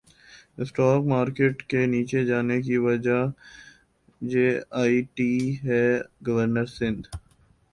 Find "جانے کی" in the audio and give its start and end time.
2.25-2.77